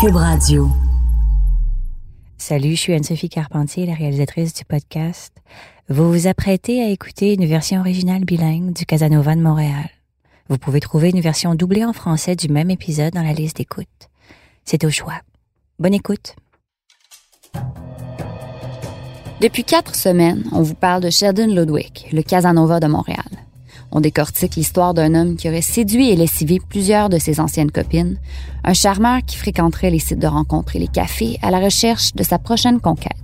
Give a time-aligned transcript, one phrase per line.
[0.00, 0.70] Cube Radio.
[2.36, 5.34] Salut, je suis Anne-Sophie Carpentier, la réalisatrice du podcast.
[5.88, 9.90] Vous vous apprêtez à écouter une version originale bilingue du Casanova de Montréal.
[10.48, 13.88] Vous pouvez trouver une version doublée en français du même épisode dans la liste d'écoute.
[14.64, 15.20] C'est au choix.
[15.80, 16.36] Bonne écoute.
[19.40, 23.37] Depuis quatre semaines, on vous parle de Sheldon Ludwig, le Casanova de Montréal.
[23.90, 28.18] On décortique l'histoire d'un homme qui aurait séduit et lessivé plusieurs de ses anciennes copines,
[28.64, 32.22] un charmeur qui fréquenterait les sites de rencontres et les cafés à la recherche de
[32.22, 33.16] sa prochaine conquête.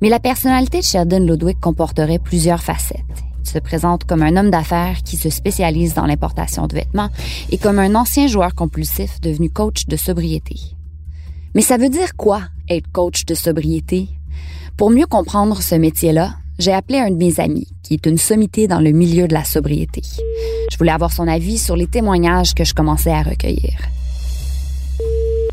[0.00, 3.04] Mais la personnalité de Sheldon Ludwig comporterait plusieurs facettes.
[3.44, 7.10] Il se présente comme un homme d'affaires qui se spécialise dans l'importation de vêtements
[7.50, 10.56] et comme un ancien joueur compulsif devenu coach de sobriété.
[11.54, 14.08] Mais ça veut dire quoi être coach de sobriété?
[14.76, 18.66] Pour mieux comprendre ce métier-là, j'ai appelé un de mes amis, qui est une sommité
[18.66, 20.02] dans le milieu de la sobriété.
[20.70, 23.78] Je voulais avoir son avis sur les témoignages que je commençais à recueillir.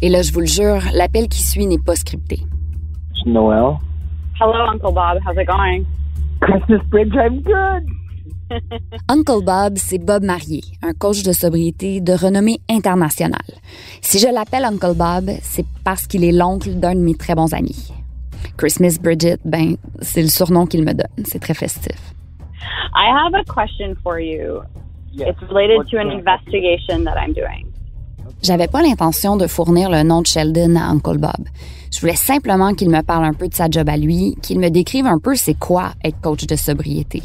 [0.02, 2.40] Et là, je vous le jure, l'appel qui suit n'est pas scripté.
[3.26, 3.78] Noel.
[4.40, 5.20] Hello, Uncle Bob.
[5.26, 5.86] How's it going?
[6.42, 7.88] Christmas bridge, I'm good.
[9.08, 13.40] Uncle Bob, c'est Bob Marier, un coach de sobriété de renommée internationale.
[14.02, 17.54] Si je l'appelle Uncle Bob, c'est parce qu'il est l'oncle d'un de mes très bons
[17.54, 17.92] amis.
[18.58, 21.26] Christmas Bridget, ben, c'est le surnom qu'il me donne.
[21.26, 22.14] C'est très festif.
[22.96, 24.62] I have a question for you.
[25.14, 25.30] Yes.
[25.30, 26.16] It's related What's to an that?
[26.20, 27.66] investigation that I'm doing.
[28.44, 31.48] J'avais pas l'intention de fournir le nom de Sheldon à Uncle Bob.
[31.92, 34.70] Je voulais simplement qu'il me parle un peu de sa job à lui, qu'il me
[34.70, 37.22] décrive un peu c'est quoi être coach de sobriété.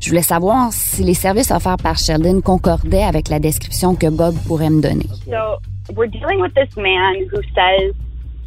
[0.00, 4.36] Je voulais savoir si les services offerts par Sheldon concordaient avec la description que Bob
[4.46, 5.06] pourrait me donner.
[5.26, 5.58] So
[5.96, 7.94] we're dealing with this man who says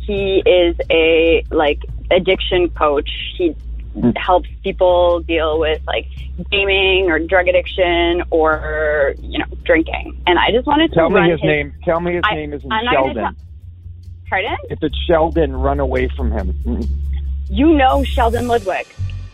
[0.07, 1.79] he is a like
[2.11, 3.09] addiction coach.
[3.37, 3.55] He
[4.15, 6.07] helps people deal with like
[6.49, 10.17] gaming or drug addiction or you know drinking.
[10.27, 11.73] And I just wanted to Tell me run his name.
[11.83, 13.15] Tell me his I- name isn't I'm Sheldon.
[13.23, 13.35] tell-
[14.29, 14.55] Pardon?
[14.69, 16.53] If it's Sheldon, run away from him.
[17.49, 18.85] You know Sheldon Ludwig.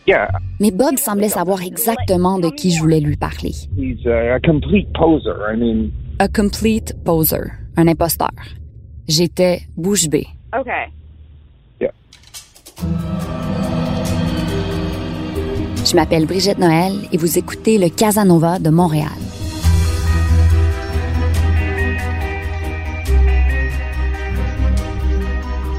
[0.07, 0.29] Yeah,
[0.59, 3.51] Mais Bob semblait savoir exactement de qui je voulais lui parler.
[3.75, 5.35] he's a, a complete poser.
[5.51, 8.31] I mean, A complete poser, un imposteur.
[9.07, 10.25] J'étais bouche bée.
[10.55, 10.85] Okay.
[15.89, 19.07] Je m'appelle Brigitte Noël et vous écoutez le Casanova de Montréal.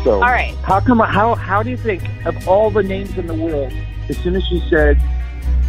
[0.02, 0.54] So, All right.
[0.64, 1.00] how come?
[1.00, 3.70] How how do you think of all the names in the world?
[4.08, 4.96] As soon as she said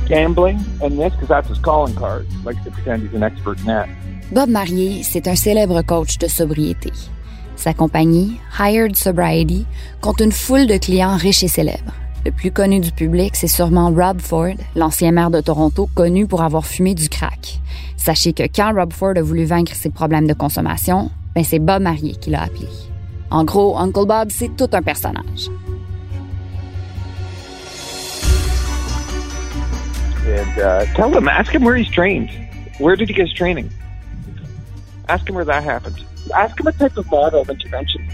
[0.07, 3.65] gambling and this, because that's his calling card, likes to pretend he's an expert in
[3.65, 3.89] that.
[4.31, 6.93] Bob Marier, c'est un célèbre coach de sobriété.
[7.57, 9.65] Sa compagnie, Hired Sobriety,
[9.99, 11.91] compte une foule de clients riches et célèbres.
[12.25, 16.43] Le plus connu du public, c'est sûrement Rob Ford, l'ancien maire de Toronto, connu pour
[16.43, 17.59] avoir fumé du crack.
[17.95, 21.81] Sachez que quand Rob Ford a voulu vaincre ses problèmes de consommation, ben c'est Bob
[21.81, 22.67] Marier qui l'a appelé.
[23.31, 25.49] En gros, Uncle Bob, c'est tout un personnage.
[30.27, 32.29] And uh, tell him, ask him where he's trained.
[32.79, 33.69] Where did he get his training?
[35.07, 36.03] Ask him where that happened.
[36.35, 38.05] Ask him what type of model of intervention.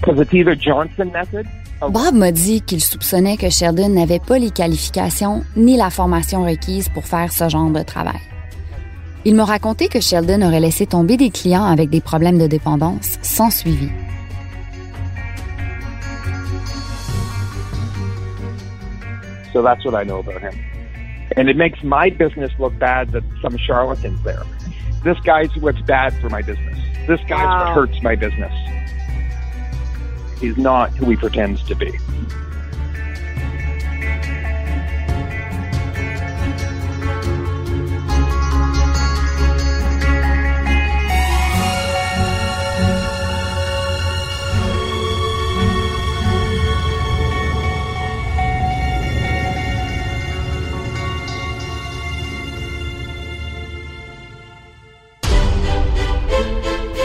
[0.00, 1.46] Because it's either Johnson method
[1.90, 6.88] Bob m'a dit qu'il soupçonnait que Sheldon n'avait pas les qualifications ni la formation requise
[6.88, 8.20] pour faire ce genre de travail.
[9.24, 13.18] Il m'a raconté que Sheldon aurait laissé tomber des clients avec des problèmes de dépendance
[13.22, 13.88] sans suivi.
[19.52, 20.54] So that's what I know about him.
[21.36, 24.42] And it makes my business look bad that some charlatan's there.
[25.04, 26.78] This guy's what's bad for my business.
[27.06, 27.66] This guy's Wow.
[27.66, 28.52] what hurts my business.
[30.42, 31.92] He's not who he pretends to be.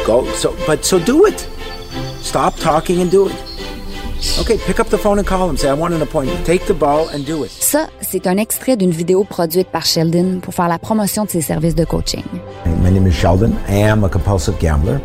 [0.08, 1.48] Go so but so do it.
[2.28, 3.36] Stop talking and do it.
[4.42, 5.56] Okay, pick up the phone and call him.
[5.56, 6.46] Say, I want an appointment.
[6.46, 7.52] Take the ball and do it.
[7.52, 11.40] Ça, c'est un extrait d'une vidéo produite par Sheldon pour faire la promotion de ses
[11.40, 12.26] services de coaching.
[12.84, 13.54] My name is Sheldon.
[13.70, 15.00] I am a compulsive gambler,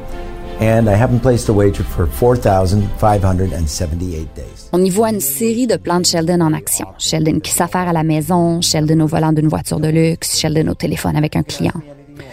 [0.61, 4.69] and I haven't placed a wager for 4,578 days.
[4.73, 6.89] On y voit une série de plans de Sheldon en action.
[6.99, 10.75] Sheldon qui s'affaire à la maison, Sheldon au volant d'une voiture de luxe, Sheldon au
[10.75, 11.81] téléphone avec un client.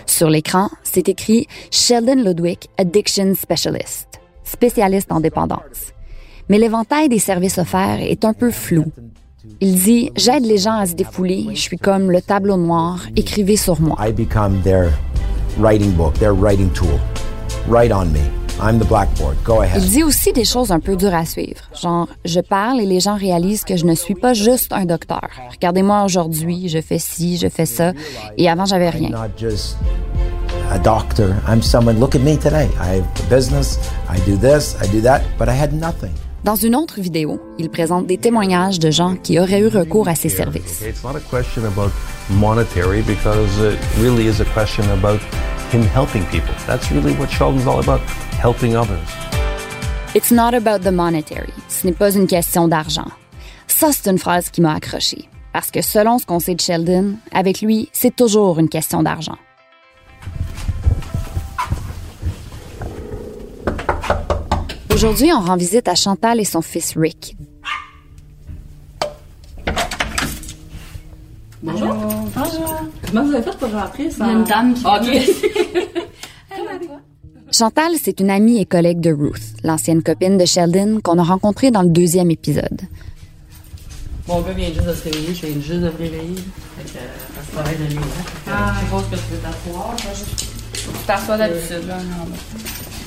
[0.08, 4.08] Sur l'écran, c'est écrit Sheldon Ludwig, Addiction Specialist,
[4.50, 5.94] spécialiste en dépendance.
[6.50, 8.86] Mais l'éventail des services offerts est un peu flou.
[9.62, 13.56] Il dit J'aide les gens à se défouler, je suis comme le tableau noir, écrivez
[13.56, 13.96] sur moi.
[14.00, 14.92] I become their
[15.60, 17.00] writing book, their writing tool.
[17.68, 18.20] Write on me.
[18.62, 19.38] I'm the blackboard.
[19.46, 19.82] Go ahead.
[19.82, 21.62] Il dit aussi des choses un peu dures à suivre.
[21.82, 25.30] Genre, je parle et les gens réalisent que je ne suis pas juste un docteur.
[25.52, 27.94] Regardez-moi aujourd'hui, je fais ci, je fais ça.
[28.38, 29.12] Et avant, j'avais rien.
[30.70, 31.36] A doctor.
[31.48, 32.00] I'm someone.
[32.00, 32.70] Look at me today.
[32.80, 33.78] I have a business.
[34.08, 34.76] I do this.
[34.82, 35.22] I do that.
[35.38, 36.14] But I had nothing.
[36.44, 40.16] Dans une autre vidéo, il présente des témoignages de gens qui auraient eu recours à
[40.16, 40.82] ses services.
[40.82, 41.92] It's not a question about
[42.30, 45.20] monetary because it really is a question about
[45.74, 46.54] him helping people.
[46.66, 48.00] That's really what Sheldon's all about,
[48.42, 49.00] helping others.
[50.16, 51.54] It's not about the monetary.
[51.68, 53.08] Ce n'est pas une question d'argent.
[53.68, 55.28] Ça, c'est une phrase qui m'a accroché.
[55.52, 59.38] Parce que selon ce qu'on sait de Sheldon, avec lui, c'est toujours une question d'argent.
[65.02, 67.38] Aujourd'hui, on rend visite à Chantal et son fils Rick.
[71.64, 71.96] Bonjour.
[72.36, 72.82] Bonjour.
[73.08, 75.08] Comment vous avez fait pour rentrer a une dame qui OK.
[77.54, 81.72] Chantal, c'est une amie et collègue de Ruth, l'ancienne copine de Sheldon qu'on a rencontrée
[81.72, 82.82] dans le deuxième épisode.
[84.28, 86.36] Mon gars vient juste de se réveiller, je viens juste de me réveiller.
[86.78, 88.00] Fait que, euh, ça se travaille de lui.
[88.00, 88.52] Hein.
[88.52, 89.96] Ah, je suppose que tu veux t'asseoir.
[90.74, 91.90] je t'assois d'habitude.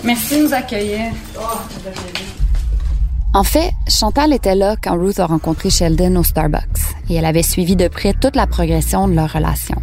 [0.05, 1.13] Merci de nous accueillir.
[3.35, 6.61] En fait, Chantal était là quand Ruth a rencontré Sheldon au Starbucks
[7.09, 9.77] et elle avait suivi de près toute la progression de leur relation.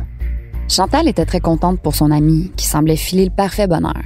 [0.68, 4.04] Chantal était très contente pour son ami qui semblait filer le parfait bonheur.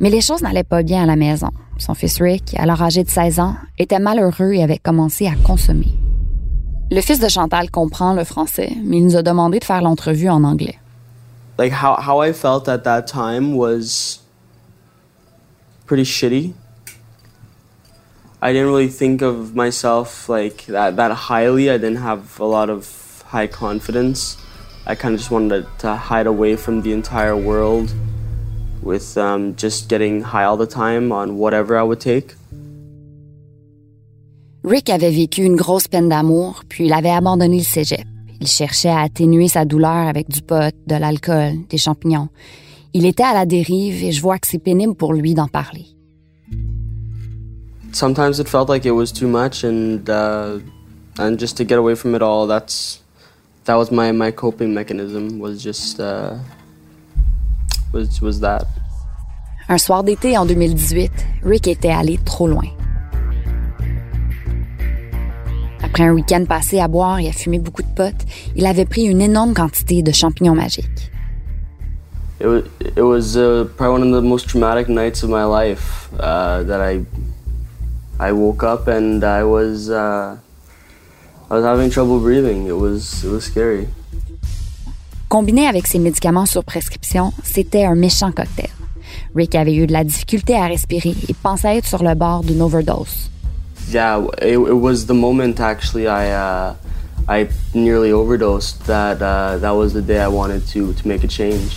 [0.00, 1.50] Mais les choses n'allaient pas bien à la maison.
[1.78, 5.94] Son fils Rick, alors âgé de 16 ans, était malheureux et avait commencé à consommer.
[6.90, 10.28] Le fils de Chantal comprend le français, mais il nous a demandé de faire l'entrevue
[10.28, 10.78] en anglais.
[11.58, 14.20] like how how I felt at that time was
[15.88, 16.52] pretty shitty.
[18.40, 21.70] I didn't really think of myself like that that highly.
[21.70, 22.86] I didn't have a lot of
[23.26, 24.36] high confidence.
[24.86, 27.92] I kind of just wanted to hide away from the entire world
[28.82, 32.36] with um, just getting high all the time on whatever I would take.
[34.62, 38.06] Rick avait vécu une grosse peine d'amour, puis il avait abandonné le cégep.
[38.40, 42.28] Il cherchait à atténuer sa douleur avec du pot, de l'alcool, des champignons.
[42.98, 45.86] Il était à la dérive et je vois que c'est pénible pour lui d'en parler.
[47.92, 50.58] sometimes it felt like it was too much and uh,
[51.18, 53.00] and just to get away from it all that's
[53.66, 56.34] that was my, my coping mechanism was just uh,
[57.92, 58.66] was was that
[59.68, 61.12] Un soir d'été en 2018,
[61.44, 62.66] Rick était allé trop loin.
[65.84, 69.04] Après un week-end passé à boire et à fumer beaucoup de potes, il avait pris
[69.04, 71.12] une énorme quantité de champignons magiques.
[72.40, 76.08] It was it was uh, probably one of the most traumatic nights of my life
[76.20, 77.04] uh, that I
[78.18, 80.38] I woke up and I was uh,
[81.50, 83.88] I was having trouble breathing it was it was scary
[85.28, 88.70] Combiné avec ses médicaments sur prescription, c'était un méchant cocktail.
[89.34, 92.62] Rick avait eu de la difficulté à respirer et pensait être sur le bord d'une
[92.62, 93.28] overdose.
[93.90, 96.74] Yeah, it, it was the moment actually I uh,
[97.28, 98.86] I nearly overdosed.
[98.86, 101.76] That uh, that was the day I wanted to to make a change.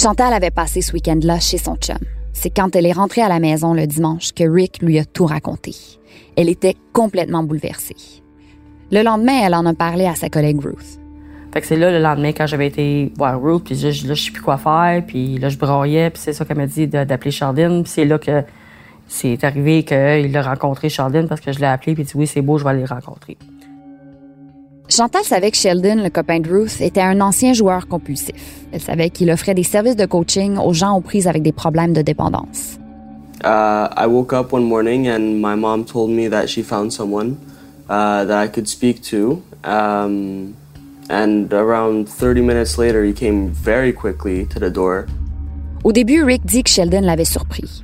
[0.00, 1.98] Chantal avait passé ce week-end-là chez son chum.
[2.32, 5.26] C'est quand elle est rentrée à la maison le dimanche que Rick lui a tout
[5.26, 5.74] raconté.
[6.36, 7.96] Elle était complètement bouleversée.
[8.92, 11.00] Le lendemain, elle en a parlé à sa collègue Ruth.
[11.52, 14.40] Fait que c'est là, le lendemain, quand j'avais été voir Ruth, puis là, sais plus
[14.40, 18.44] quoi faire, je broyais, c'est ça qu'elle m'a dit d'appeler Chardine, puis c'est là que
[19.08, 22.42] c'est arrivé qu'il a rencontré Chardine parce que je l'ai appelé, puis dit oui, c'est
[22.42, 23.36] beau, je vais aller le rencontrer.
[24.88, 28.64] Chantal savait que Sheldon, le copain de Ruth, était un ancien joueur compulsif.
[28.72, 31.92] Elle savait qu'il offrait des services de coaching aux gens aux prises avec des problèmes
[31.92, 32.78] de dépendance.
[33.44, 37.36] Uh, I woke up one morning and my mom told me that she found someone
[37.88, 39.42] uh, that I could speak to.
[39.62, 40.54] Um,
[41.10, 45.06] and around 30 minutes later, he came very quickly to the door.
[45.84, 47.82] Au début, Rick dit que Sheldon l'avait surpris.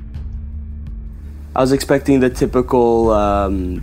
[1.55, 3.81] I was expecting the typical um,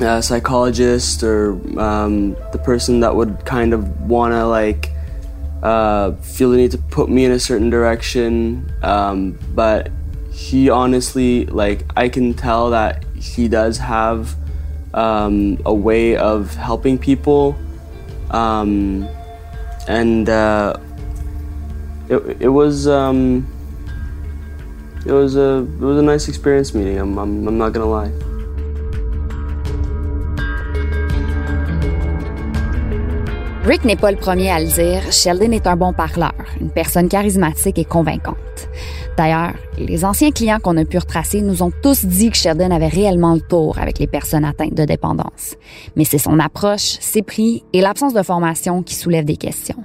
[0.00, 4.90] uh, psychologist or um, the person that would kind of want to like
[5.62, 8.72] uh, feel the need to put me in a certain direction.
[8.82, 9.90] Um, but
[10.30, 14.36] he honestly, like, I can tell that he does have
[14.94, 17.56] um, a way of helping people.
[18.30, 19.08] Um,
[19.88, 20.76] and uh,
[22.08, 22.86] it, it was.
[22.86, 23.52] Um,
[25.06, 26.98] it was a it was a nice experience meeting.
[26.98, 28.10] I'm I'm, I'm not gonna lie.
[33.66, 37.08] Rick n'est pas le premier à le dire, Sheldon est un bon parleur, une personne
[37.08, 38.68] charismatique et convaincante.
[39.16, 42.86] D'ailleurs, les anciens clients qu'on a pu retracer nous ont tous dit que Sheldon avait
[42.86, 45.56] réellement le tour avec les personnes atteintes de dépendance.
[45.96, 49.82] Mais c'est son approche, ses prix et l'absence de formation qui soulèvent des questions.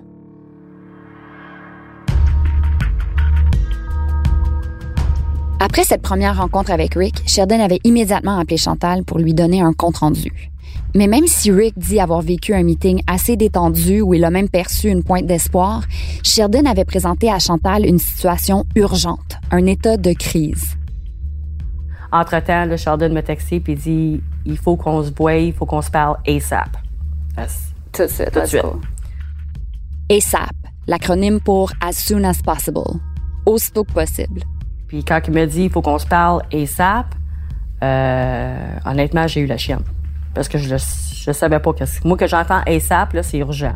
[5.59, 9.73] Après cette première rencontre avec Rick, Sheldon avait immédiatement appelé Chantal pour lui donner un
[9.73, 10.50] compte-rendu.
[10.93, 14.50] Mais même si Rick dit avoir vécu un meeting assez détendu où il a même
[14.50, 15.83] perçu une pointe d'espoir,
[16.24, 20.75] Sheldon avait présenté à Chantal une situation urgente, un état de crise.
[22.12, 25.81] Entre-temps, le Sheldon m'a texté et dit il faut qu'on se voie, il faut qu'on
[25.81, 26.75] se parle ASAP.
[27.93, 28.62] Tout de suite, Tout de suite.
[30.10, 30.55] ASAP,
[30.88, 33.00] l'acronyme pour As Soon as Possible,
[33.45, 34.41] aussitôt que possible.
[34.89, 37.15] Puis quand il m'a dit il faut qu'on se parle ASAP,
[37.81, 39.83] euh, honnêtement, j'ai eu la chienne.
[40.33, 43.73] Parce que je, je savais pas que moi que j'entends ASAP là, c'est urgent.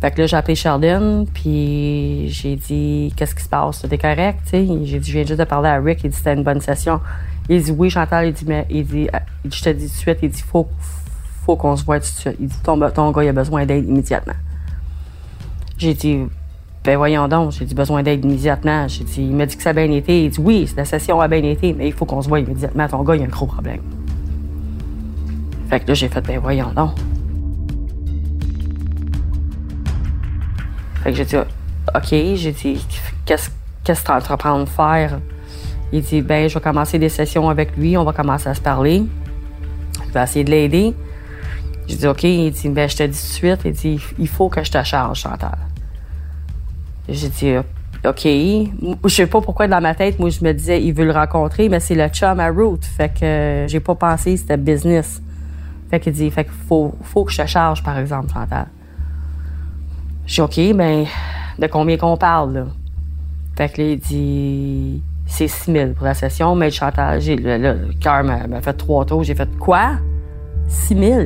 [0.00, 4.40] Fait que là j'ai appelé Sheldon puis j'ai dit qu'est-ce qui se passe, t'es correct,
[4.44, 6.42] tu sais J'ai dit je viens juste de parler à Rick, il dit c'était une
[6.42, 7.00] bonne session.
[7.48, 9.08] Il dit oui Chantal, il dit mais il dit
[9.44, 10.68] je te dis tout de suite, il dit faut
[11.44, 12.36] faut qu'on se voit tout de suite.
[12.40, 14.34] Il dit ton, ton gars il a besoin d'aide immédiatement.
[15.76, 16.26] J'ai dit
[16.82, 18.88] ben voyons donc, j'ai dit besoin d'aide immédiatement.
[18.88, 20.24] J'ai dit, il m'a dit que ça a bien été.
[20.24, 22.88] Il dit oui, la session a bien été, mais il faut qu'on se voit immédiatement.
[22.88, 23.80] Ton gars, il a un gros problème.
[25.70, 26.96] Fait que là, j'ai fait, ben voyons donc.
[31.04, 32.86] Fait que j'ai dit, OK, j'ai dit,
[33.24, 35.20] qu'est-ce que tu entreprends de faire?
[35.92, 38.60] Il dit, ben, je vais commencer des sessions avec lui, on va commencer à se
[38.60, 39.04] parler.
[40.08, 40.92] Je vais essayer de l'aider.
[41.86, 44.28] J'ai dit, OK, il dit, ben, je te dis tout de suite, il dit, il
[44.28, 45.56] faut que je te charge, Chantal.
[47.08, 47.54] J'ai dit,
[48.04, 48.24] OK.
[48.24, 51.68] Je sais pas pourquoi dans ma tête, moi, je me disais, il veut le rencontrer,
[51.68, 52.80] mais c'est le chum à Root.
[52.82, 55.22] Fait que euh, j'ai pas pensé c'était business.
[55.90, 56.94] Fait qu'il dit, fait qu'il faut,
[57.24, 58.68] que je te charge, par exemple, Chantal.
[60.24, 61.04] J'ai dit, OK, ben,
[61.58, 62.66] de combien qu'on parle, là?
[63.56, 67.58] Fait que là, il dit, c'est 6 000 pour la session, mais Chantal, j'ai, là,
[67.58, 69.24] le cœur m'a, m'a fait trois tours.
[69.24, 69.96] J'ai fait, quoi?
[70.68, 71.20] 6 000?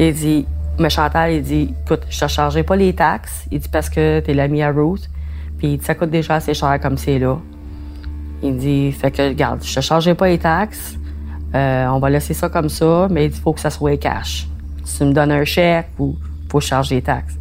[0.00, 0.46] Il dit,
[0.78, 3.46] mais Chantal, il dit, écoute, je te chargerai pas les taxes.
[3.50, 5.10] Il dit, parce que t'es l'ami à Ruth.
[5.58, 7.38] Puis il dit, ça coûte déjà assez cher comme c'est là.
[8.42, 10.96] Il dit, fait que, regarde, je te chargerai pas les taxes.
[11.54, 14.48] Euh, on va laisser ça comme ça, mais il faut que ça soit cash.
[14.84, 16.16] Si tu me donnes un chèque ou
[16.50, 17.36] faut que je les taxes.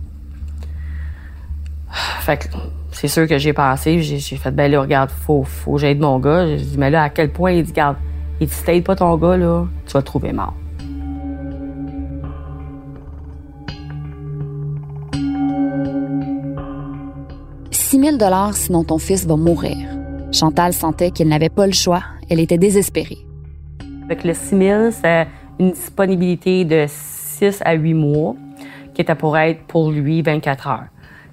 [2.21, 2.47] Fait que,
[2.91, 5.99] c'est sûr que j'ai pensé, j'ai, j'ai fait, ben là, regarde, faut, faut que j'aide
[5.99, 6.47] mon gars.
[6.47, 7.97] J'ai dit, mais là, à quel point, il dit, regarde,
[8.39, 10.53] il dit, si t'aides pas ton gars, là, tu vas te trouver mort.
[17.71, 18.17] 6 000
[18.53, 19.77] sinon ton fils va mourir.
[20.31, 22.01] Chantal sentait qu'elle n'avait pas le choix.
[22.27, 23.23] Elle était désespérée.
[24.05, 25.27] Avec le 6 000, c'est
[25.59, 28.35] une disponibilité de 6 à 8 mois
[28.93, 30.85] qui était pour être pour lui 24 heures.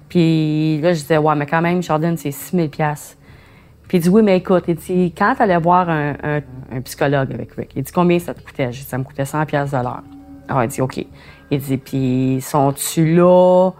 [0.09, 4.09] Puis là, je disais, ouais, mais quand même, Jordan, c'est 6 000 Puis il dit,
[4.09, 6.41] oui, mais écoute, il dit, quand tu allais voir un,
[6.83, 8.71] psychologue avec Rick, il dit, combien ça te coûtait?
[8.71, 10.03] J'ai dit, ça me coûtait 100 de l'heure.
[10.47, 11.05] Alors, il dit, OK.
[11.49, 13.71] Il dit, puis sont-tu là?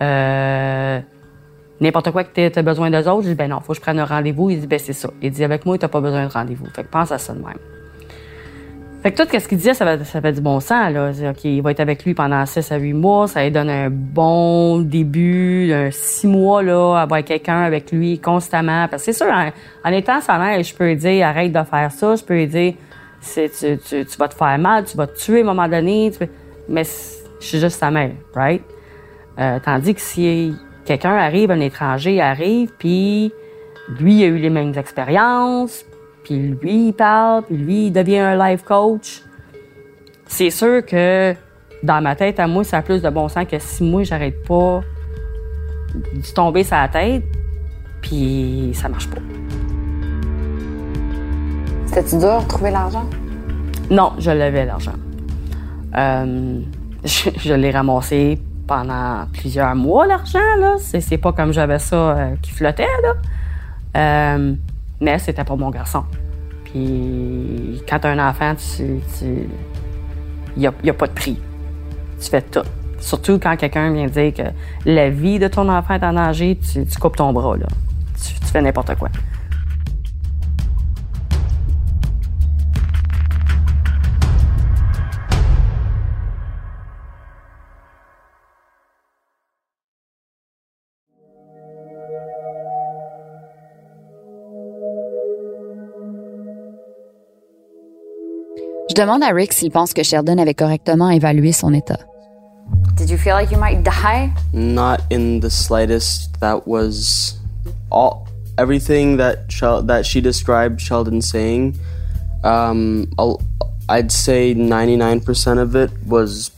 [0.00, 1.00] Euh,
[1.80, 3.22] n'importe quoi que tu as besoin d'eux autres?
[3.22, 4.50] Je dis, ben non, faut que je prenne un rendez-vous.
[4.50, 5.10] Il dit, ben c'est ça.
[5.22, 6.66] Il dit, avec moi, tu pas besoin de rendez-vous.
[6.74, 7.58] Fait que pense à ça de même.
[9.02, 11.10] Fait que tout ce qu'il disait, ça fait, du bon sens, là.
[11.42, 13.26] Il va être avec lui pendant 6 à 8 mois.
[13.26, 18.86] Ça lui donne un bon début, un 6 mois, là, avoir quelqu'un avec lui constamment.
[18.88, 19.50] Parce que c'est sûr, en,
[19.84, 22.14] en étant sa mère, je peux lui dire, arrête de faire ça.
[22.14, 22.74] Je peux lui dire,
[23.34, 26.12] tu, tu, vas te faire mal, tu vas te tuer à un moment donné.
[26.16, 26.28] Tu,
[26.68, 28.62] mais je suis juste sa mère, right?
[29.40, 30.54] Euh, tandis que si
[30.84, 33.32] quelqu'un arrive, un étranger arrive, puis
[33.98, 35.84] lui, il a eu les mêmes expériences,
[36.32, 39.22] puis lui, il parle, puis lui, il devient un life coach.
[40.26, 41.34] C'est sûr que
[41.82, 44.42] dans ma tête, à moi, ça a plus de bon sens que si moi, j'arrête
[44.46, 44.80] pas
[45.94, 47.24] de tomber la tête,
[48.00, 49.20] puis ça marche pas.
[51.86, 53.04] C'était-tu dur de trouver l'argent?
[53.90, 54.94] Non, je l'avais, l'argent.
[55.96, 56.60] Euh,
[57.04, 60.38] je, je l'ai ramassé pendant plusieurs mois, l'argent.
[60.58, 60.76] Là.
[60.78, 62.86] C'est, c'est pas comme j'avais ça euh, qui flottait.
[63.02, 64.34] Là.
[64.34, 64.54] Euh,
[65.02, 66.04] mais c'était pour mon garçon.
[66.72, 69.00] Puis quand tu un enfant, tu.
[70.56, 71.38] Il n'y a, pas de prix.
[72.20, 72.60] Tu fais tout.
[72.98, 74.42] Surtout quand quelqu'un vient dire que
[74.84, 77.56] la vie de ton enfant est en danger, tu, tu coupes ton bras.
[77.56, 77.66] Là.
[78.14, 79.08] Tu fais n'importe quoi.
[98.92, 101.96] Je demande à Rick s'il pense que Sheldon avait correctement évalué son état.
[102.94, 104.30] Did you feel like you might die?
[104.52, 106.38] Not in the slightest.
[106.40, 107.38] That was
[107.90, 111.74] all everything that Shel- that she described Sheldon saying.
[112.44, 113.40] Um, I'll,
[113.88, 116.50] I'd say 99% of it was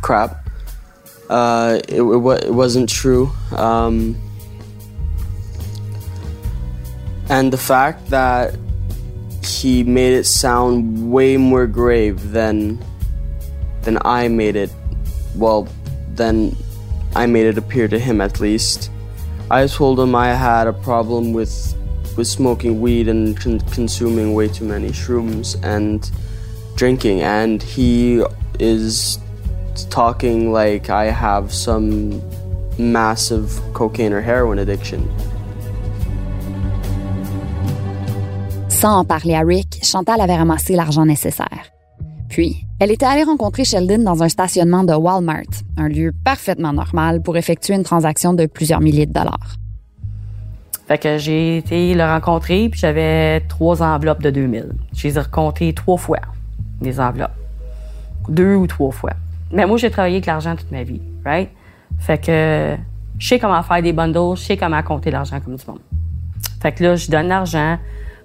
[0.00, 0.48] crap.
[1.28, 3.30] Uh, it, it, it wasn't true.
[3.54, 4.16] Um,
[7.28, 8.54] and the fact that
[9.60, 12.82] he made it sound way more grave than
[13.82, 14.70] than I made it.
[15.36, 15.68] Well,
[16.14, 16.56] than
[17.14, 18.90] I made it appear to him at least.
[19.50, 21.74] I told him I had a problem with
[22.16, 26.10] with smoking weed and con- consuming way too many shrooms and
[26.76, 28.24] drinking, and he
[28.58, 29.18] is
[29.90, 32.22] talking like I have some
[32.78, 35.08] massive cocaine or heroin addiction.
[38.80, 41.66] Sans en parler à Rick, Chantal avait ramassé l'argent nécessaire.
[42.30, 47.20] Puis, elle était allée rencontrer Sheldon dans un stationnement de Walmart, un lieu parfaitement normal
[47.20, 49.56] pour effectuer une transaction de plusieurs milliers de dollars.
[50.88, 54.70] Fait que j'ai été le rencontrer, puis j'avais trois enveloppes de 2000.
[54.94, 56.20] Je les ai recomptées trois fois,
[56.80, 57.36] les enveloppes.
[58.30, 59.12] Deux ou trois fois.
[59.52, 61.50] Mais moi, j'ai travaillé avec l'argent toute ma vie, right?
[61.98, 62.78] Fait que
[63.18, 65.80] je sais comment faire des bundles, je sais comment compter l'argent comme du monde.
[66.62, 67.76] Fait que là, je donne l'argent.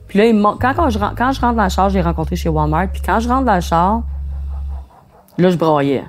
[0.07, 2.49] Puis là, il quand, quand, je, quand je rentre dans le char, j'ai rencontré chez
[2.49, 2.89] Walmart.
[2.91, 4.03] Puis quand je rentre dans le char,
[5.37, 6.03] là, je broyais.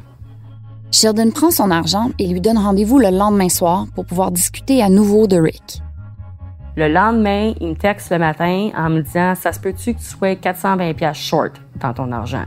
[0.93, 4.88] Sheldon prend son argent et lui donne rendez-vous le lendemain soir pour pouvoir discuter à
[4.88, 5.83] nouveau de Rick.
[6.76, 10.05] Le lendemain, il me texte le matin en me disant Ça se peut-tu que tu
[10.05, 12.45] sois 420$ piastres short dans ton argent?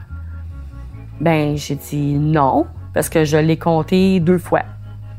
[1.20, 4.62] Ben, j'ai dit non, parce que je l'ai compté deux fois.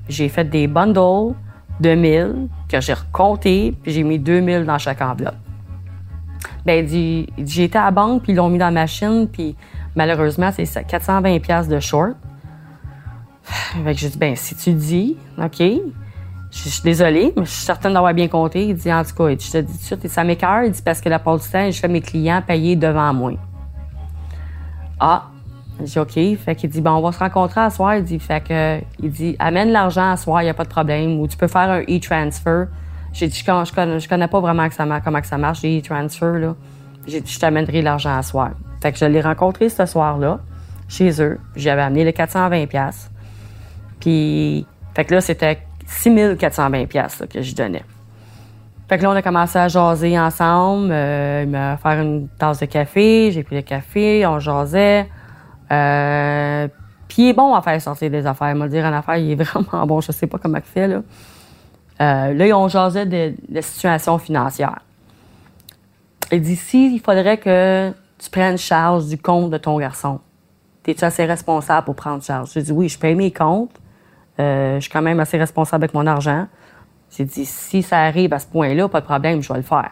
[0.10, 1.36] J'ai fait des bundles
[1.80, 5.36] de 1000 que j'ai recompté, puis j'ai mis 2000 dans chaque enveloppe.
[6.66, 9.56] Ben, j'ai été à la banque, puis ils l'ont mis dans la machine, puis
[9.96, 12.16] malheureusement, c'est ça, 420$ piastres de short.
[13.44, 15.64] Fait que j'ai dit, ben, si tu dis, OK.
[16.54, 18.68] Je suis désolée, mais je suis certaine d'avoir bien compté.
[18.68, 20.64] Il dit, en tout cas, je te dis tout de suite, et ça m'écœure.
[20.66, 23.32] Il dit, parce que la part du temps, je fais mes clients payer devant moi.
[25.00, 25.30] Ah,
[25.86, 26.12] j'ai OK.
[26.12, 27.96] Fait qu'il dit, bon, on va se rencontrer à soir.
[27.96, 30.70] Il dit, fait que, il dit, amène l'argent à soir, il n'y a pas de
[30.70, 31.22] problème.
[31.22, 32.68] Ou tu peux faire un e-transfer.
[33.14, 34.68] J'ai dit, je, je, connais, connais pas vraiment
[35.04, 36.56] comment que ça marche, les e-transfer, là.
[37.08, 38.52] J'ai dit, je t'amènerai l'argent à soir.
[38.82, 40.40] Fait que je l'ai rencontré ce soir-là,
[40.88, 41.40] chez eux.
[41.56, 42.68] J'avais amené le 420$.
[42.68, 43.12] piastres.
[44.00, 47.84] Puis, fait que là, c'était 6420$ piastres, là, que je donnais.
[48.92, 50.90] Fait que là, on a commencé à jaser ensemble.
[50.92, 53.32] Euh, il m'a une tasse de café.
[53.32, 55.08] J'ai pris le café, on jasait.
[55.72, 56.68] Euh,
[57.08, 58.50] puis il est bon à faire sortir des affaires.
[58.50, 60.02] Il m'a dit en affaire, il est vraiment bon.
[60.02, 61.02] Je sais pas comment il fait, là.
[62.01, 64.79] Euh, là, on jasait de, de situation financière.
[66.31, 70.20] Il dit, si il faudrait que tu prennes charge du compte de ton garçon,
[70.87, 72.51] es-tu assez responsable pour prendre charge?
[72.53, 73.79] J'ai dit, oui, je paye mes comptes.
[74.40, 76.48] Euh, je suis quand même assez responsable avec mon argent.
[77.16, 79.92] J'ai dit, si ça arrive à ce point-là, pas de problème, je vais le faire.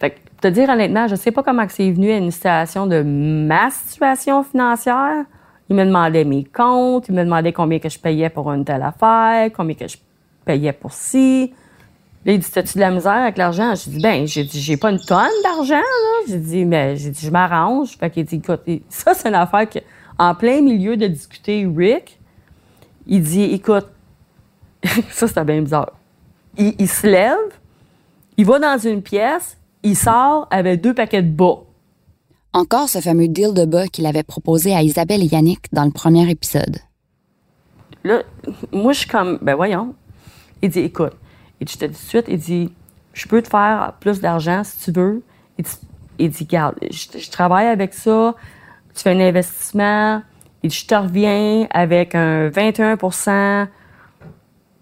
[0.00, 3.02] Fait que, te dire honnêtement, je sais pas comment c'est venu à une situation de
[3.02, 5.24] ma situation financière.
[5.68, 8.82] Il me demandait mes comptes, il me demandait combien que je payais pour une telle
[8.82, 9.96] affaire, combien que je
[10.46, 11.52] payais pour ci.
[12.24, 13.74] Là, il dit, t'as-tu de la misère avec l'argent?
[13.74, 16.24] J'ai dit, ben, j'ai dit, j'ai pas une tonne d'argent, là.
[16.28, 17.96] J'ai dit, mais, j'ai dit, je m'arrange.
[17.98, 19.78] Fait qu'il dit, écoute, ça, c'est une affaire que,
[20.18, 22.18] en plein milieu de discuter, Rick,
[23.06, 23.86] il dit, écoute,
[25.10, 25.92] ça, c'était bien bizarre.
[26.56, 27.36] Il, il se lève,
[28.36, 31.58] il va dans une pièce, il sort avec deux paquets de bas.
[32.52, 35.90] Encore ce fameux deal de bas qu'il avait proposé à Isabelle et Yannick dans le
[35.90, 36.78] premier épisode.
[38.02, 38.22] Là,
[38.72, 39.94] moi, je suis comme, ben voyons.
[40.62, 41.12] Il dit, écoute,
[41.60, 42.72] et je te dis tout de suite, il dit,
[43.12, 45.22] je peux te faire plus d'argent si tu veux.
[45.58, 45.70] Il dit,
[46.18, 48.34] il dit regarde, je, travaille avec ça,
[48.94, 50.22] tu fais un investissement,
[50.62, 53.66] et je te reviens avec un 21%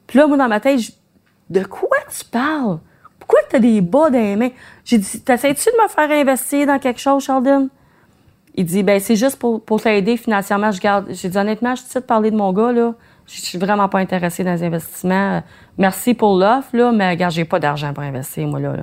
[0.06, 0.92] Puis là, moi, dans ma tête, je-
[1.50, 2.78] de quoi tu parles?
[3.18, 4.50] Pourquoi tu as des bas dans les mains?
[4.84, 7.68] J'ai dit, t'essaies-tu de me faire investir dans quelque chose, Sheldon?
[8.54, 10.70] Il dit, ben c'est juste pour, pour t'aider financièrement.
[10.70, 11.06] Je garde.
[11.10, 12.94] J'ai dit, honnêtement, je suis de parler de mon gars, là.
[13.26, 15.42] Je suis vraiment pas intéressée dans les investissements.
[15.78, 18.74] Merci pour l'offre, là, mais regarde, j'ai pas d'argent pour investir, moi, là.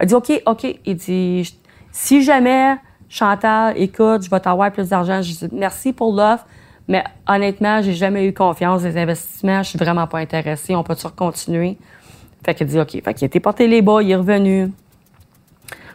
[0.00, 0.78] Il dit, OK, OK.
[0.84, 1.56] Il dit,
[1.92, 2.76] si jamais,
[3.08, 5.22] Chantal, écoute, je vais t'avoir plus d'argent.
[5.22, 6.46] Je dis, merci pour l'offre,
[6.88, 9.62] mais honnêtement, j'ai jamais eu confiance dans les investissements.
[9.62, 10.74] Je suis vraiment pas intéressée.
[10.74, 11.78] On peut-tu continuer?
[12.44, 12.90] Fait qu'il dit, OK.
[12.90, 14.72] Fait qu'il été porté les bas, il est revenu.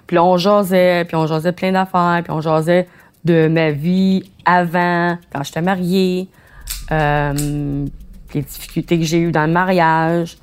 [0.07, 2.87] Puis là, on jasait, puis on jasait plein d'affaires, puis on jasait
[3.23, 6.27] de ma vie avant, quand j'étais mariée,
[6.91, 7.85] euh,
[8.33, 10.37] les difficultés que j'ai eues dans le mariage.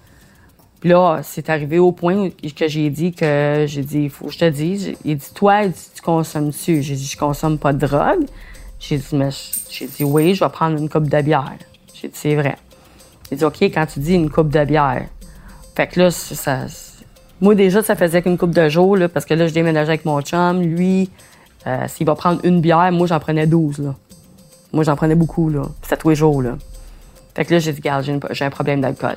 [0.81, 4.33] Puis là, c'est arrivé au point que j'ai dit que j'ai dit, il faut que
[4.33, 4.93] je te dise.
[5.05, 6.83] Il dit, toi, tu consommes-tu?
[6.83, 8.25] J'ai dit, je consomme pas de drogue.
[8.79, 9.31] J'ai dit, mais
[9.71, 11.57] j'ai dit, oui, je vais prendre une coupe de bière.
[11.95, 12.57] J'ai dit, c'est vrai.
[13.33, 15.07] Il dit, OK, quand tu dis une coupe de bière.
[15.75, 16.67] Fait que là, ça.
[17.41, 20.05] Moi, déjà, ça faisait qu'une coupe de jours, là, parce que là, je déménageais avec
[20.05, 20.63] mon chum.
[20.63, 21.11] Lui,
[21.67, 23.95] euh, s'il va prendre une bière, moi, j'en prenais 12, là.
[24.73, 25.63] Moi, j'en prenais beaucoup, là.
[25.83, 26.57] C'était tous les jours, là.
[27.35, 29.17] Fait que là, j'ai dit, regarde, j'ai un problème d'alcool.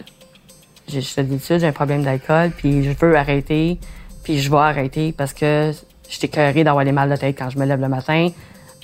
[0.87, 3.79] Je te dis ça, j'ai un problème d'alcool, puis je veux arrêter,
[4.23, 5.71] puis je vais arrêter parce que
[6.09, 8.29] je t'ai d'avoir les mal de tête quand je me lève le matin.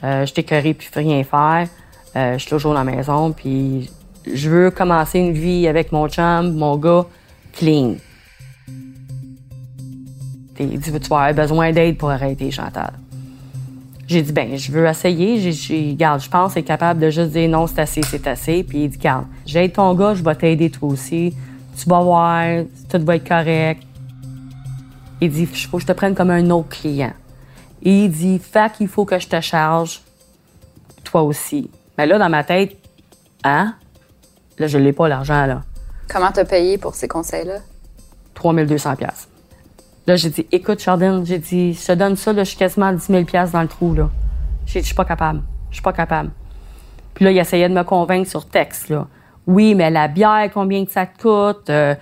[0.03, 1.67] Euh, je t'ai puis puis rien faire.
[2.15, 3.89] Euh, je suis toujours dans la maison, puis
[4.32, 7.06] je veux commencer une vie avec mon chum, mon gars,
[7.53, 7.95] clean.
[10.56, 12.93] Tu vas avoir besoin d'aide pour arrêter, Chantal?
[14.08, 15.39] J'ai dit, ben, je veux essayer.
[15.39, 18.63] J'ai, j'ai, garde, je pense c'est capable de juste dire non, c'est assez, c'est assez.
[18.63, 21.36] Puis il dit, garde, j'aide ton gars, je vais t'aider toi aussi.
[21.78, 23.84] Tu vas voir, tout va être correct.
[25.20, 27.13] Il dit, il faut que je te prenne comme un autre client.
[27.84, 30.02] Et il dit, fait qu'il faut que je te charge,
[31.04, 31.70] toi aussi.
[31.98, 32.78] Mais là, dans ma tête,
[33.43, 33.76] hein?
[34.58, 35.63] Là, je l'ai pas, l'argent, là.
[36.08, 37.60] Comment t'as payé pour ces conseils-là?
[38.34, 39.28] 3200 pièces.
[40.08, 42.86] Là, j'ai dit, écoute, Chardin, j'ai dit, je te donne ça, là, je suis quasiment
[42.86, 44.10] à 10 000 dans le trou, là.
[44.65, 45.41] J'ai dit, je suis pas capable.
[45.70, 46.32] Je suis pas capable.
[47.13, 49.08] Puis là, il essayait de me convaincre sur texte, là.
[49.48, 51.70] Oui, mais la bière, combien que ça te coûte?
[51.70, 51.93] Euh,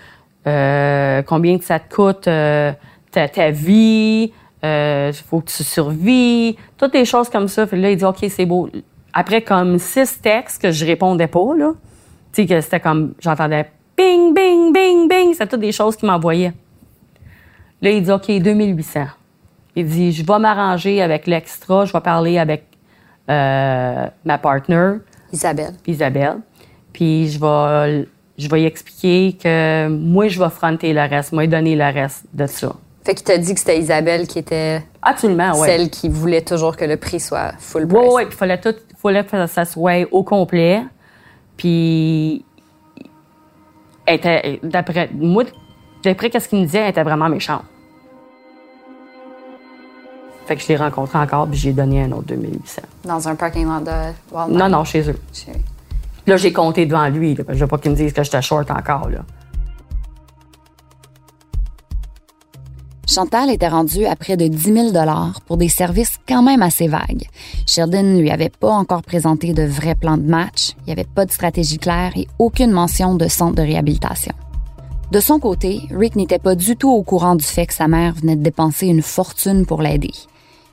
[0.46, 2.74] euh, combien que ça te coûte euh,
[3.12, 4.32] ta, vie?
[4.62, 6.58] Il faut que tu survis.
[6.78, 7.66] Toutes les choses comme ça.
[7.66, 8.70] Puis là, il dit, OK, c'est beau.
[9.14, 11.72] Après, comme six textes que je répondais pas, là.
[12.34, 15.34] Tu sais, que c'était comme, j'entendais bing, bing, bing, bing.
[15.34, 16.54] C'était toutes des choses qu'il m'envoyait.
[17.82, 19.06] Là, il dit, OK, 2800.
[19.76, 22.64] Il dit, je vais m'arranger avec l'extra, je vais parler avec
[23.30, 24.94] euh, ma partner.
[25.32, 25.74] Isabelle.
[25.86, 26.38] Isabelle.
[26.94, 28.08] Puis je vais,
[28.38, 32.48] je vais expliquer que moi, je vais fronter le reste, moi, donner le reste de
[32.48, 32.74] ça.
[33.06, 36.86] Fait qu'il t'a dit que c'était Isabelle qui était Absolument, celle qui voulait toujours que
[36.86, 38.00] le prix soit full price.
[38.02, 40.82] Oui, oui, puis il fallait, tout, fallait que ça soit au complet.
[41.56, 42.44] Puis,
[44.64, 45.44] d'après moi,
[46.06, 47.64] d'après ce qu'il me disait, elle était vraiment méchante.
[50.46, 52.82] Fait que je l'ai rencontré encore, puis j'ai donné un autre 2800.
[53.04, 53.92] Dans un parking lot de
[54.32, 54.70] Walmart?
[54.70, 55.20] Non, non, chez eux.
[56.28, 57.34] Là, j'ai compté devant lui.
[57.36, 59.10] Là, je veux pas qu'il me dise que j'étais short encore.
[59.10, 59.20] Là.
[63.08, 65.06] Chantal était rendue à près de 10 000
[65.46, 67.28] pour des services quand même assez vagues.
[67.68, 71.26] Sheridan lui avait pas encore présenté de vrais plans de match, il n'y avait pas
[71.26, 74.34] de stratégie claire et aucune mention de centre de réhabilitation.
[75.12, 78.14] De son côté, Rick n'était pas du tout au courant du fait que sa mère
[78.16, 80.12] venait de dépenser une fortune pour l'aider.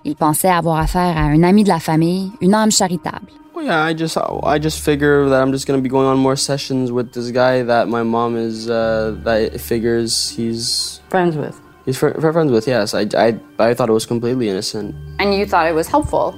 [0.05, 3.27] Il pensait avoir affaire à un ami de la famille, une âme charitable.
[3.55, 6.37] Well, yeah, I just I just figure that I'm just gonna be going on more
[6.37, 11.55] sessions with this guy that my mom is uh, that figures he's friends with.
[11.85, 12.66] He's fr- friends with.
[12.66, 14.95] Yes, I, I I thought it was completely innocent.
[15.21, 16.35] And you thought it was helpful?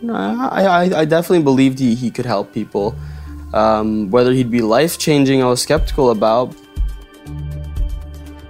[0.00, 2.94] No, I I, I definitely believed he, he could help people.
[3.52, 6.54] Um, whether he'd be life changing, I was skeptical about.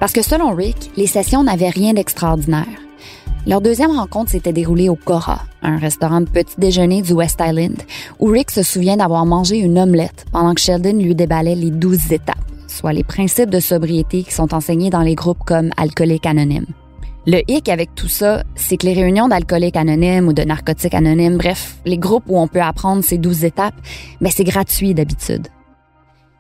[0.01, 2.67] Parce que selon Rick, les sessions n'avaient rien d'extraordinaire.
[3.47, 7.81] Leur deuxième rencontre s'était déroulée au Cora, un restaurant de petit déjeuner du West Island,
[8.19, 12.13] où Rick se souvient d'avoir mangé une omelette pendant que Sheldon lui déballait les douze
[12.13, 16.67] étapes, soit les principes de sobriété qui sont enseignés dans les groupes comme Alcooliques Anonymes.
[17.27, 21.37] Le hic avec tout ça, c'est que les réunions d'alcooliques anonymes ou de narcotiques anonymes,
[21.37, 23.75] bref, les groupes où on peut apprendre ces douze étapes,
[24.21, 25.49] mais c'est gratuit d'habitude.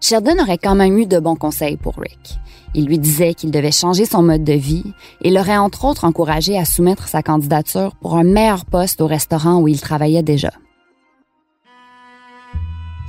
[0.01, 2.38] Sheldon aurait quand même eu de bons conseils pour Rick.
[2.74, 4.85] Il lui disait qu'il devait changer son mode de vie
[5.22, 9.61] et l'aurait entre autres encouragé à soumettre sa candidature pour un meilleur poste au restaurant
[9.61, 10.50] où il travaillait déjà.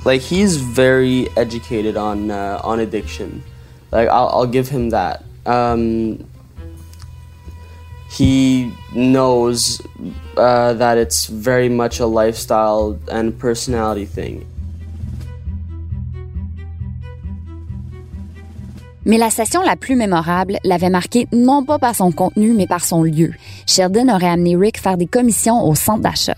[0.04, 3.42] Like he's very educated on uh, on addiction.
[3.92, 5.22] Like I'll, I'll give him that.
[5.44, 6.18] Um,
[8.10, 9.80] he knows
[10.36, 14.46] uh, that it's very much a lifestyle and personality thing.
[19.06, 22.84] Mais la session la plus mémorable l'avait marqué non pas par son contenu, mais par
[22.84, 23.32] son lieu.
[23.66, 26.36] Sheldon aurait amené Rick faire des commissions au centre d'achat.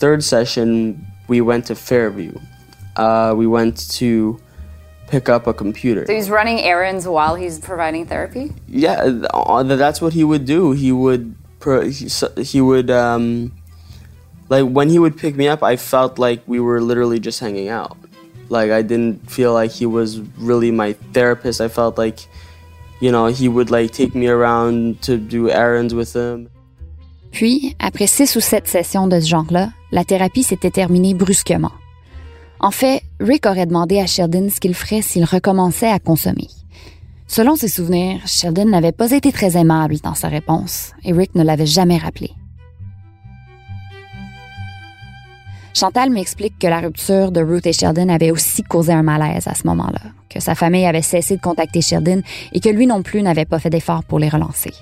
[0.00, 0.96] Third session,
[1.28, 2.32] we went to Fairview.
[2.96, 4.38] Uh, we went to
[5.12, 6.06] pick up a computer.
[6.06, 8.52] So he's running errands while he's providing therapy?
[8.66, 10.72] Yeah, uh, that's what he would do.
[10.72, 11.36] He would
[12.38, 13.52] he would um,
[14.48, 15.62] like when he would pick me up.
[15.62, 17.96] I felt like we were literally just hanging out.
[18.52, 21.62] Like I didn't feel like he was really my therapist.
[21.62, 22.28] I felt like,
[23.00, 26.48] you know, he would like take me around to do errands with him.
[27.30, 31.72] Puis, après six ou sept sessions de ce genre-là, la thérapie s'était terminée brusquement.
[32.60, 36.48] En fait, Rick aurait demandé à Sheldon ce qu'il ferait s'il recommençait à consommer.
[37.26, 41.42] Selon ses souvenirs, Sheldon n'avait pas été très aimable dans sa réponse et Rick ne
[41.42, 42.32] l'avait jamais rappelé.
[45.74, 49.54] Chantal m'explique que la rupture de Ruth et Sheldon avait aussi causé un malaise à
[49.54, 53.22] ce moment-là, que sa famille avait cessé de contacter Sheldon et que lui non plus
[53.22, 54.72] n'avait pas fait d'efforts pour les relancer.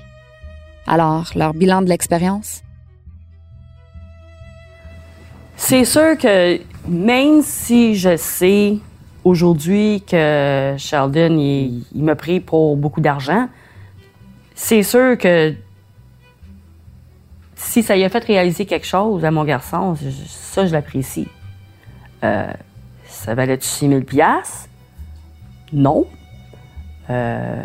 [0.89, 2.63] Alors, leur bilan de l'expérience?
[5.57, 8.79] C'est sûr que même si je sais
[9.23, 13.49] aujourd'hui que Sheldon il, il m'a pris pour beaucoup d'argent,
[14.57, 15.55] c'est sûr que
[17.63, 21.29] si ça lui a fait réaliser quelque chose à mon garçon, je- ça, je l'apprécie.
[22.25, 22.47] Euh,
[23.07, 24.69] ça valait-tu 6 000 piastres?
[25.73, 26.07] Non.
[27.11, 27.63] Euh,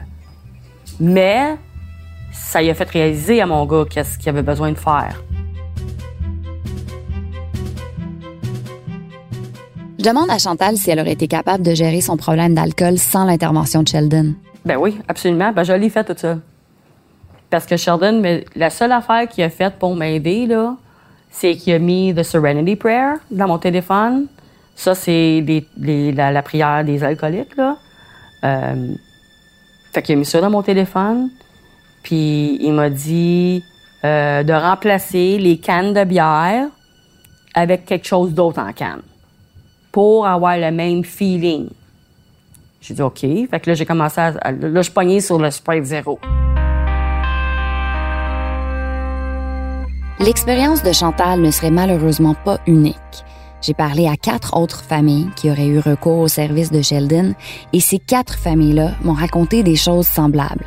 [0.99, 1.55] mais
[2.31, 5.21] ça lui a fait réaliser à mon gars qu'est-ce qu'il avait besoin de faire.
[9.99, 13.25] Je demande à Chantal si elle aurait été capable de gérer son problème d'alcool sans
[13.25, 14.35] l'intervention de Sheldon.
[14.65, 15.51] Ben oui, absolument.
[15.51, 16.37] Ben je l'ai fait tout ça.
[17.55, 18.21] Parce que Sheldon,
[18.57, 20.75] la seule affaire qu'il a faite pour m'aider, là,
[21.31, 24.25] c'est qu'il a mis The Serenity Prayer dans mon téléphone.
[24.75, 25.41] Ça, c'est
[25.77, 27.77] la, prière des alcooliques, là.
[28.43, 28.93] Euh,
[29.93, 31.29] fait qu'il a mis ça dans mon téléphone.
[32.03, 33.63] Puis il m'a dit
[34.03, 36.67] euh, de remplacer les cannes de bière
[37.53, 39.01] avec quelque chose d'autre en canne
[39.93, 41.69] pour avoir le même feeling.
[42.81, 43.21] J'ai dit OK.
[43.21, 44.51] Fait que là, j'ai commencé à.
[44.51, 46.19] Là, je pognais sur le Sprite Zero.
[50.25, 52.95] L'expérience de Chantal ne serait malheureusement pas unique.
[53.61, 57.35] J'ai parlé à quatre autres familles qui auraient eu recours au service de Sheldon
[57.73, 60.65] et ces quatre familles-là m'ont raconté des choses semblables.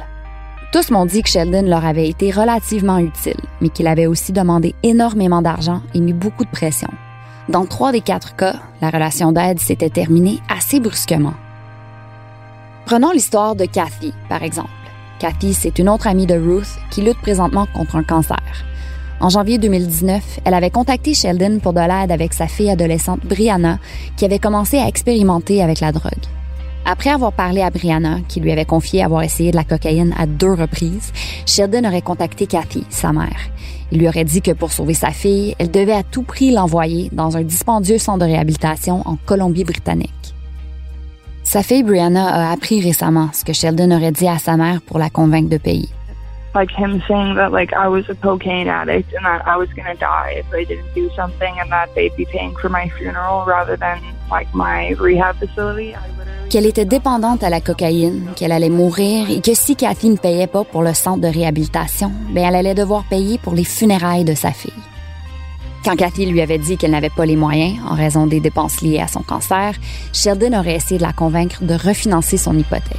[0.72, 4.76] Tous m'ont dit que Sheldon leur avait été relativement utile, mais qu'il avait aussi demandé
[4.84, 6.90] énormément d'argent et mis beaucoup de pression.
[7.48, 11.34] Dans trois des quatre cas, la relation d'aide s'était terminée assez brusquement.
[12.86, 14.70] Prenons l'histoire de Kathy, par exemple.
[15.18, 18.38] Kathy, c'est une autre amie de Ruth qui lutte présentement contre un cancer.
[19.20, 23.80] En janvier 2019, elle avait contacté Sheldon pour de l'aide avec sa fille adolescente Brianna,
[24.16, 26.12] qui avait commencé à expérimenter avec la drogue.
[26.84, 30.26] Après avoir parlé à Brianna, qui lui avait confié avoir essayé de la cocaïne à
[30.26, 31.12] deux reprises,
[31.46, 33.50] Sheldon aurait contacté Kathy, sa mère.
[33.90, 37.10] Il lui aurait dit que pour sauver sa fille, elle devait à tout prix l'envoyer
[37.12, 40.34] dans un dispendieux centre de réhabilitation en Colombie-Britannique.
[41.42, 44.98] Sa fille Brianna a appris récemment ce que Sheldon aurait dit à sa mère pour
[44.98, 45.88] la convaincre de payer.
[46.54, 49.68] Like him saying that like I was a cocaine addict and that I was
[50.00, 53.98] die if didn't do something and that they'd be paying for my funeral rather than
[54.30, 55.94] like my rehab facility.
[56.50, 60.46] Qu'elle était dépendante à la cocaïne, qu'elle allait mourir et que si Cathy ne payait
[60.46, 64.34] pas pour le centre de réhabilitation, ben elle allait devoir payer pour les funérailles de
[64.34, 64.72] sa fille.
[65.84, 69.00] Quand Cathy lui avait dit qu'elle n'avait pas les moyens en raison des dépenses liées
[69.00, 69.74] à son cancer,
[70.12, 72.96] Sheldon aurait essayé de la convaincre de refinancer son hypothèque.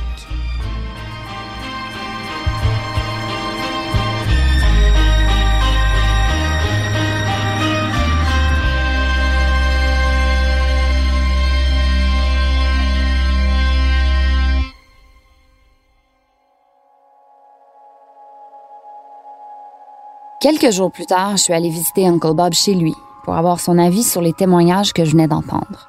[20.50, 23.78] Quelques jours plus tard, je suis allée visiter Uncle Bob chez lui pour avoir son
[23.78, 25.88] avis sur les témoignages que je venais d'entendre.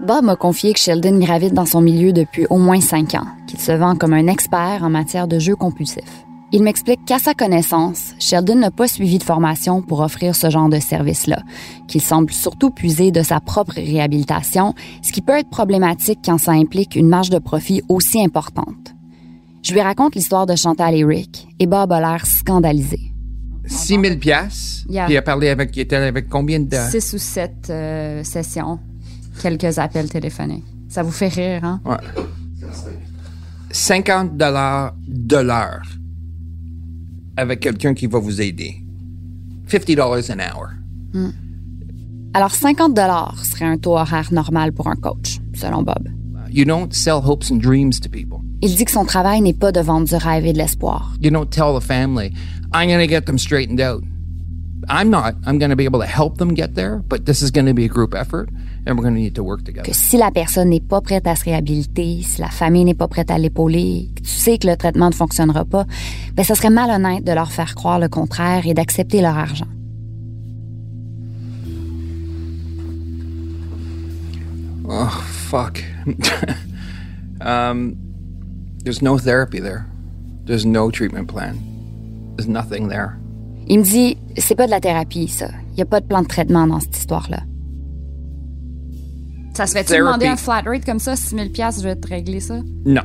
[0.00, 3.60] Bob m'a confié que Sheldon gravite dans son milieu depuis au moins cinq ans, qu'il
[3.60, 6.26] se vend comme un expert en matière de jeux compulsifs.
[6.50, 10.68] Il m'explique qu'à sa connaissance, Sheldon n'a pas suivi de formation pour offrir ce genre
[10.68, 11.38] de service-là,
[11.86, 16.52] qu'il semble surtout puiser de sa propre réhabilitation, ce qui peut être problématique quand ça
[16.52, 18.95] implique une marge de profit aussi importante.
[19.62, 23.00] Je lui raconte l'histoire de Chantal et Rick, et Bob a l'air scandalisé.
[23.66, 24.86] 6 000 piastres?
[24.88, 25.06] Yeah.
[25.06, 26.76] Puis il a parlé avec, il était avec combien de...
[26.90, 28.78] Six ou sept euh, sessions,
[29.42, 30.64] quelques appels téléphoniques.
[30.88, 31.80] Ça vous fait rire, hein?
[31.84, 31.96] Ouais.
[33.72, 35.82] 50 dollars de l'heure
[37.36, 38.82] avec quelqu'un qui va vous aider.
[39.66, 40.68] 50 dollars an hour.
[42.34, 46.08] Alors, 50 dollars serait un taux horaire normal pour un coach, selon Bob.
[46.50, 48.40] You don't sell hopes and dreams to people.
[48.62, 51.12] Il dit que son travail n'est pas de vendre du rêve et de l'espoir.
[51.20, 52.32] You don't tell the family,
[52.72, 54.02] I'm going to get them straightened out.
[54.88, 55.34] I'm not.
[55.46, 57.74] I'm going to be able to help them get there, but this is going to
[57.74, 58.48] be a group effort,
[58.86, 59.82] and we're going to need to work together.
[59.82, 63.08] Que si la personne n'est pas prête à se réhabiliter, si la famille n'est pas
[63.08, 65.86] prête à l'épauler, que tu sais que le traitement ne fonctionnera pas,
[66.34, 69.66] ben ça serait malhonnête de leur faire croire le contraire et d'accepter leur argent.
[74.88, 75.08] Oh,
[75.50, 75.82] fuck.
[77.40, 77.96] um,
[78.86, 79.84] there's no therapy there.
[80.44, 81.58] There's no treatment plan.
[82.36, 83.18] There's nothing there.
[83.66, 85.48] Il me dit, c'est pas de la thérapie, ça.
[85.72, 87.42] Il y a pas de plan de traitement dans cette histoire-là.
[89.54, 92.38] Ça se fait-tu demander un flat rate comme ça, 6 000 je vais te régler
[92.38, 92.60] ça?
[92.84, 93.00] No.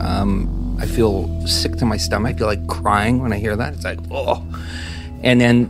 [0.00, 2.36] Um, I feel sick to my stomach.
[2.36, 3.74] I feel like crying when I hear that.
[3.74, 4.42] It's like, oh.
[5.22, 5.68] And then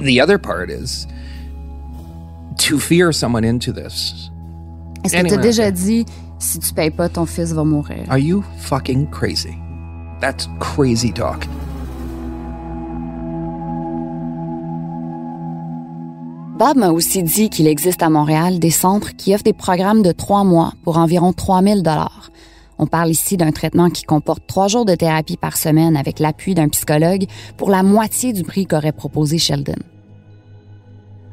[0.00, 1.08] the other part is
[2.58, 4.30] to fear someone into this.
[5.02, 6.04] Est-ce que tu as déjà dit,
[6.40, 8.04] si tu payes pas, ton fils va mourir?
[8.08, 9.54] Are you fucking crazy?
[10.20, 11.46] That's crazy talk.
[16.58, 20.12] Bob m'a aussi dit qu'il existe à Montréal des centres qui offrent des programmes de
[20.12, 22.30] trois mois pour environ 3000 dollars.
[22.78, 26.54] On parle ici d'un traitement qui comporte trois jours de thérapie par semaine avec l'appui
[26.54, 27.24] d'un psychologue
[27.56, 29.76] pour la moitié du prix qu'aurait proposé Sheldon.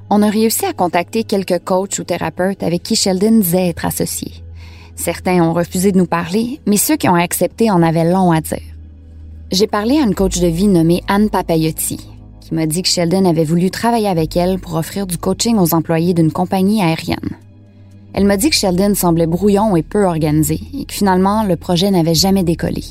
[0.09, 4.46] On a réussi à contacter quelques coachs ou thérapeutes avec qui Sheldon disait être associé.
[4.97, 8.41] Certains ont refusé de nous parler, mais ceux qui ont accepté en avaient long à
[8.41, 8.57] dire.
[9.51, 12.09] J'ai parlé à une coach de vie nommée Anne Papayotti,
[12.41, 15.75] qui m'a dit que Sheldon avait voulu travailler avec elle pour offrir du coaching aux
[15.75, 17.37] employés d'une compagnie aérienne.
[18.13, 21.91] Elle m'a dit que Sheldon semblait brouillon et peu organisé et que finalement le projet
[21.91, 22.83] n'avait jamais décollé.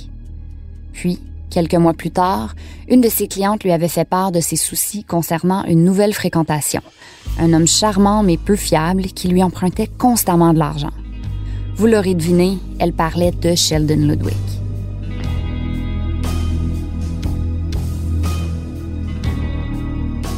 [0.92, 1.18] Puis,
[1.50, 2.54] quelques mois plus tard,
[2.88, 6.82] une de ses clientes lui avait fait part de ses soucis concernant une nouvelle fréquentation,
[7.40, 10.92] un homme charmant mais peu fiable qui lui empruntait constamment de l'argent.
[11.78, 14.32] Vous l'aurez deviné, elle parlait de Sheldon Ludwig.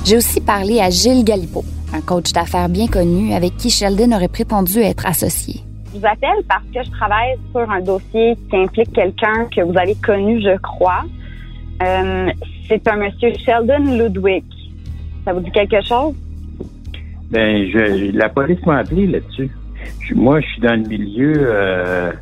[0.05, 1.63] J'ai aussi parlé à Gilles Galipo,
[1.95, 5.61] un coach d'affaires bien connu avec qui Sheldon aurait prétendu être associé.
[5.95, 9.79] Je vous appelle parce que je travaille sur un dossier qui implique quelqu'un que vous
[9.79, 11.05] avez connu, je crois.
[11.85, 12.31] Euh,
[12.67, 14.43] c'est un monsieur Sheldon Ludwig.
[15.25, 16.17] Ça vous dit quelque chose?
[17.31, 19.51] Ben, je, la police m'a appelé là-dessus.
[20.15, 22.13] Moi, je suis dans le milieu, euh,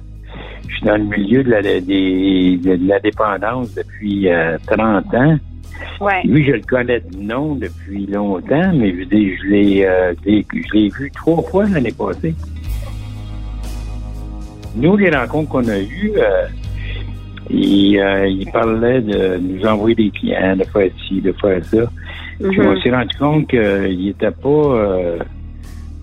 [0.69, 5.39] je suis dans le milieu de la, des- de la dépendance depuis euh, 30 ans.
[6.01, 6.23] Ouais.
[6.25, 10.31] Lui, je le connais de nom depuis longtemps, mais je, l'ai, euh, je
[10.75, 12.35] l'ai- vu trois fois l'année passée.
[14.75, 16.47] Nous, les rencontres qu'on a eues, euh,
[17.51, 21.79] il, euh, il parlait de nous envoyer des clients, de faire ci, de faire ça.
[22.39, 22.67] Puis Mhm.
[22.67, 24.49] on s'est rendu compte qu'il était pas,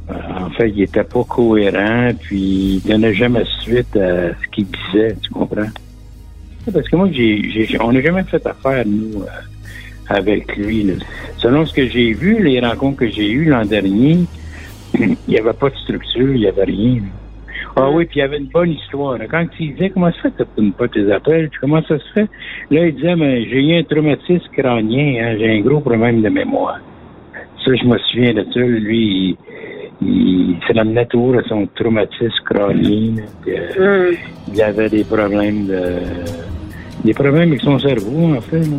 [0.10, 5.16] en fait, il était pas cohérent, puis il donnait jamais suite à ce qu'il disait,
[5.22, 5.70] tu comprends?
[6.72, 9.28] Parce que moi, j'ai, j'ai- on n'a jamais fait affaire, nous, euh,
[10.10, 10.84] avec lui.
[10.84, 10.94] là.
[11.38, 14.20] Selon ce que j'ai vu, les rencontres que j'ai eues l'an dernier,
[15.00, 17.02] il n'y avait pas de structure, il n'y avait rien.
[17.76, 19.18] Ah oui, puis il y avait une bonne histoire.
[19.32, 22.06] Quand il disait comment ça fait que tu ne pas tes appels, comment ça se
[22.14, 22.28] fait?
[22.70, 26.30] Là, il disait, mais j'ai eu un traumatisme crânien, hein, j'ai un gros problème de
[26.30, 26.80] mémoire.
[27.66, 28.60] Ça, je me souviens de ça.
[28.60, 29.38] Lui, il
[30.68, 33.16] se ramenait toujours à son traumatisme crânien.
[33.48, 34.14] euh,
[34.54, 35.84] Il avait des problèmes de.
[37.04, 38.60] des problèmes avec son cerveau, en fait.
[38.60, 38.78] là.